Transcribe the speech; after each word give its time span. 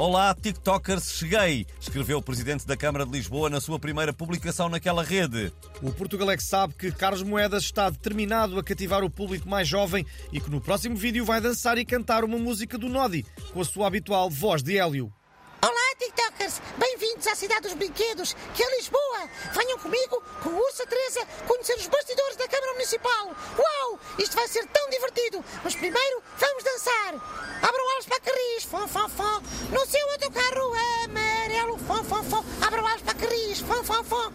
Olá, 0.00 0.32
TikTokers, 0.32 1.10
cheguei! 1.10 1.66
Escreveu 1.80 2.18
o 2.18 2.22
presidente 2.22 2.64
da 2.64 2.76
Câmara 2.76 3.04
de 3.04 3.10
Lisboa 3.10 3.50
na 3.50 3.60
sua 3.60 3.80
primeira 3.80 4.12
publicação 4.12 4.68
naquela 4.68 5.02
rede. 5.02 5.52
O 5.82 5.90
Portugalex 5.90 6.44
sabe 6.44 6.72
que 6.74 6.92
Carlos 6.92 7.24
Moedas 7.24 7.64
está 7.64 7.90
determinado 7.90 8.56
a 8.56 8.62
cativar 8.62 9.02
o 9.02 9.10
público 9.10 9.48
mais 9.48 9.66
jovem 9.66 10.06
e 10.32 10.40
que 10.40 10.52
no 10.52 10.60
próximo 10.60 10.94
vídeo 10.94 11.24
vai 11.24 11.40
dançar 11.40 11.78
e 11.78 11.84
cantar 11.84 12.22
uma 12.22 12.38
música 12.38 12.78
do 12.78 12.88
Nodi, 12.88 13.26
com 13.52 13.60
a 13.60 13.64
sua 13.64 13.88
habitual 13.88 14.30
voz 14.30 14.62
de 14.62 14.78
Hélio. 14.78 15.12
Olá, 15.60 15.96
TikTokers! 15.98 16.62
Bem-vindos 16.78 17.26
à 17.26 17.34
Cidade 17.34 17.62
dos 17.62 17.74
Brinquedos, 17.74 18.36
que 18.54 18.62
é 18.62 18.76
Lisboa! 18.76 19.28
Venham 19.52 19.80
comigo, 19.80 20.22
com 20.44 20.50
a 20.50 20.60
Ursa 20.60 20.86
Teresa, 20.86 21.26
conhecer 21.48 21.74
os 21.74 21.88
bastidores 21.88 22.36
da 22.36 22.46
Câmara 22.46 22.74
Municipal! 22.74 23.34
Uau! 23.58 23.98
Isto 24.16 24.36
vai 24.36 24.46
ser 24.46 24.64
tão 24.66 24.88
divertido! 24.90 25.44
Mas 25.64 25.74
primeiro, 25.74 26.22
vamos 26.38 26.62
dançar! 26.62 27.14
Abram 27.60 27.88
Carris, 27.97 27.97
fó, 28.68 28.86
fó, 28.86 29.08
fó! 29.08 29.40
No 29.72 29.86
seu 29.86 30.10
autocarro 30.10 30.72
amarelo, 31.04 31.78
fó, 31.78 32.04
fó, 32.04 32.22
fó! 32.22 32.44
Abram 32.66 32.86
alas 32.86 33.00
para 33.00 33.14
Carris, 33.14 33.60
fó, 33.60 33.82
fó, 33.82 34.04
fó! 34.04 34.32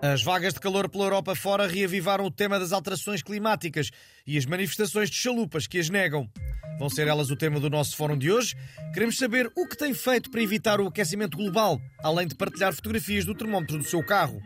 As 0.00 0.22
vagas 0.22 0.54
de 0.54 0.60
calor 0.60 0.88
pela 0.88 1.04
Europa 1.04 1.34
fora 1.34 1.66
reavivaram 1.66 2.24
o 2.24 2.30
tema 2.30 2.58
das 2.58 2.72
alterações 2.72 3.22
climáticas 3.22 3.90
e 4.26 4.38
as 4.38 4.46
manifestações 4.46 5.10
de 5.10 5.16
chalupas 5.16 5.66
que 5.66 5.78
as 5.78 5.90
negam. 5.90 6.30
Vão 6.78 6.88
ser 6.88 7.08
elas 7.08 7.30
o 7.30 7.36
tema 7.36 7.58
do 7.58 7.68
nosso 7.68 7.96
fórum 7.96 8.16
de 8.16 8.30
hoje. 8.30 8.54
Queremos 8.94 9.18
saber 9.18 9.50
o 9.56 9.66
que 9.66 9.76
tem 9.76 9.92
feito 9.92 10.30
para 10.30 10.40
evitar 10.40 10.80
o 10.80 10.86
aquecimento 10.86 11.36
global, 11.36 11.80
além 11.98 12.28
de 12.28 12.36
partilhar 12.36 12.72
fotografias 12.72 13.24
do 13.24 13.34
termómetro 13.34 13.76
do 13.76 13.84
seu 13.84 14.02
carro. 14.02 14.40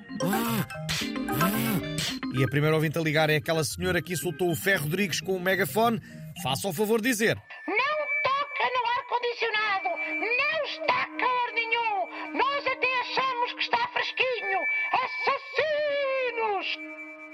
E 2.34 2.42
a 2.42 2.48
primeira 2.48 2.74
ouvinte 2.74 2.96
a 2.98 3.02
ligar 3.02 3.28
é 3.28 3.36
aquela 3.36 3.62
senhora 3.62 4.00
que 4.00 4.14
insultou 4.14 4.50
o 4.50 4.56
Ferro 4.56 4.84
Rodrigues 4.84 5.20
com 5.20 5.36
um 5.36 5.38
megafone. 5.38 6.00
Faça 6.40 6.68
o 6.68 6.72
favor 6.72 7.00
de 7.00 7.08
dizer. 7.08 7.36
Não 7.66 7.98
toca 8.22 8.64
no 8.74 8.86
ar-condicionado! 8.98 9.88
Não 10.20 10.64
está 10.64 11.06
calor 11.18 11.52
nenhum! 11.52 12.36
Nós 12.38 12.66
até 12.66 13.00
achamos 13.00 13.52
que 13.54 13.62
está 13.62 13.88
fresquinho! 13.88 14.58
Assassinos! 14.92 16.76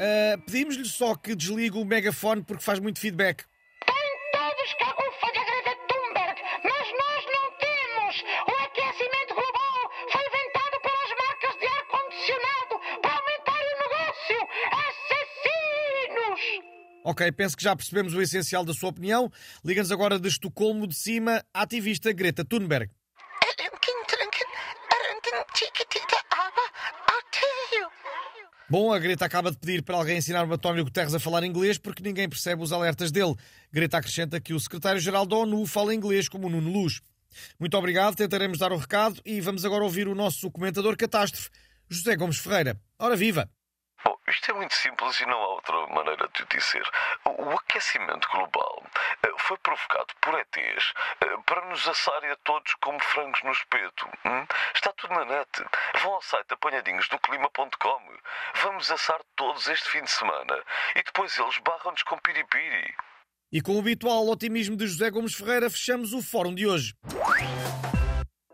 Uh, 0.01 0.39
Pedimos-lhe 0.47 0.85
só 0.85 1.15
que 1.15 1.35
desligue 1.35 1.77
o 1.79 1.85
megafone 1.85 2.43
porque 2.43 2.63
faz 2.63 2.79
muito 2.79 3.01
feedback. 3.01 3.45
Têm 3.85 4.31
todos 4.33 4.75
que 4.75 4.85
a 4.85 4.91
ufa 4.91 5.33
da 5.33 5.45
Greta 5.45 5.77
Thunberg, 5.89 6.43
mas 6.65 6.93
nós 6.93 7.25
não 7.27 7.51
temos! 7.59 8.25
O 8.47 8.53
aquecimento 8.65 9.35
global 9.35 9.91
foi 10.11 10.23
inventado 10.27 10.81
pelas 10.81 11.11
marcas 11.27 11.59
de 11.59 11.67
ar-condicionado 11.67 12.58
Ok, 17.05 17.31
penso 17.33 17.57
que 17.57 17.63
já 17.63 17.75
percebemos 17.75 18.15
o 18.15 18.21
essencial 18.21 18.65
da 18.65 18.75
sua 18.75 18.91
opinião. 18.91 19.31
Liga-nos 19.65 19.91
agora 19.91 20.19
de 20.19 20.29
Estocolmo 20.29 20.87
de 20.87 20.95
cima, 20.95 21.43
a 21.55 21.63
ativista 21.63 22.13
Greta 22.13 22.45
Thunberg. 22.45 22.91
Bom, 28.71 28.93
a 28.93 28.99
Greta 28.99 29.25
acaba 29.25 29.51
de 29.51 29.57
pedir 29.57 29.83
para 29.83 29.97
alguém 29.97 30.19
ensinar 30.19 30.47
o 30.47 30.53
António 30.53 30.85
Guterres 30.85 31.15
a 31.15 31.19
falar 31.19 31.43
inglês 31.43 31.79
porque 31.79 32.03
ninguém 32.03 32.29
percebe 32.29 32.63
os 32.63 32.71
alertas 32.71 33.11
dele. 33.11 33.35
Greta 33.73 33.97
acrescenta 33.97 34.39
que 34.39 34.53
o 34.53 34.61
secretário-geral 34.61 35.25
da 35.25 35.37
ONU 35.37 35.65
fala 35.65 35.95
inglês 35.95 36.29
como 36.29 36.49
o 36.49 36.51
Nuno 36.51 36.71
Luz. 36.71 37.01
Muito 37.59 37.77
obrigado, 37.79 38.17
tentaremos 38.17 38.59
dar 38.59 38.73
o 38.73 38.77
recado 38.77 39.23
e 39.25 39.41
vamos 39.41 39.65
agora 39.65 39.85
ouvir 39.85 40.07
o 40.07 40.15
nosso 40.15 40.51
comentador 40.51 40.99
catástrofe, 40.99 41.49
José 41.89 42.15
Gomes 42.15 42.39
Ferreira. 42.39 42.79
Ora 42.99 43.17
viva! 43.17 43.49
Isto 44.39 44.53
é 44.53 44.55
muito 44.55 44.73
simples 44.73 45.21
e 45.21 45.27
não 45.27 45.37
há 45.37 45.49
outra 45.49 45.87
maneira 45.89 46.29
de 46.33 46.43
o 46.45 46.47
dizer. 46.47 46.89
O 47.25 47.51
aquecimento 47.57 48.29
global 48.29 48.87
eh, 49.25 49.35
foi 49.37 49.59
provocado 49.59 50.15
por 50.21 50.39
ETs 50.39 50.93
eh, 51.21 51.37
para 51.45 51.69
nos 51.69 51.89
assarem 51.89 52.31
a 52.31 52.37
todos 52.45 52.73
como 52.75 53.01
frangos 53.01 53.43
no 53.43 53.51
espeto. 53.51 54.09
hum? 54.25 54.47
Está 54.73 54.93
tudo 54.93 55.13
na 55.15 55.25
net. 55.25 55.65
Vão 56.03 56.15
ao 56.15 56.23
site 56.23 56.55
apanhadinhosdoclima.com. 56.55 58.01
Vamos 58.63 58.89
assar 58.93 59.21
todos 59.35 59.67
este 59.67 59.91
fim 59.91 60.03
de 60.05 60.11
semana 60.11 60.63
e 60.95 61.03
depois 61.03 61.37
eles 61.37 61.59
barram-nos 61.59 62.05
com 62.05 62.17
piripiri. 62.19 62.95
E 63.51 63.61
com 63.61 63.75
o 63.75 63.81
habitual 63.81 64.25
otimismo 64.29 64.77
de 64.77 64.87
José 64.87 65.11
Gomes 65.11 65.35
Ferreira, 65.35 65.69
fechamos 65.69 66.13
o 66.13 66.23
fórum 66.23 66.55
de 66.55 66.65
hoje. 66.65 66.95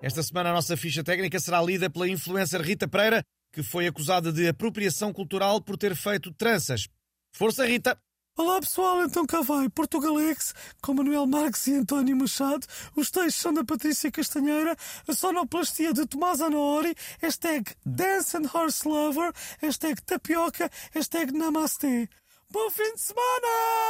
Esta 0.04 0.22
semana 0.22 0.50
a 0.50 0.52
nossa 0.52 0.76
ficha 0.76 1.02
técnica 1.02 1.40
será 1.40 1.62
lida 1.62 1.88
pela 1.88 2.06
influencer 2.06 2.60
Rita 2.60 2.86
Pereira, 2.86 3.24
que 3.54 3.62
foi 3.62 3.86
acusada 3.86 4.32
de 4.32 4.48
apropriação 4.48 5.12
cultural 5.12 5.60
por 5.60 5.78
ter 5.78 5.94
feito 5.94 6.32
tranças. 6.32 6.88
Força, 7.32 7.64
Rita! 7.64 7.96
Olá 8.36 8.58
pessoal, 8.58 9.04
então 9.04 9.24
cá 9.24 9.42
vai 9.42 9.68
Portugalex 9.68 10.52
com 10.82 10.92
Manuel 10.92 11.24
Marques 11.24 11.68
e 11.68 11.74
António 11.74 12.16
Machado. 12.16 12.66
Os 12.96 13.08
textos 13.08 13.36
são 13.36 13.54
da 13.54 13.62
Patrícia 13.62 14.10
Castanheira, 14.10 14.76
a 15.06 15.12
sonoplastia 15.14 15.92
de 15.92 16.04
Tomás 16.04 16.40
Anori, 16.40 16.96
hashtag 17.20 17.70
Dance 17.86 18.36
and 18.36 18.50
Horse 18.52 18.88
Lover, 18.88 19.32
hashtag 19.60 20.02
Tapioca, 20.02 20.68
hashtag 20.92 21.30
Namaste. 21.30 22.08
Bom 22.50 22.70
fim 22.70 22.92
de 22.94 23.00
semana! 23.00 23.83